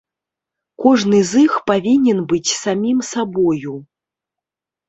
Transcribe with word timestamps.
Кожны 0.85 1.19
з 1.31 1.43
іх 1.49 1.53
павінен 1.71 2.19
быць 2.31 2.55
самім 2.63 2.97
сабою. 3.11 3.75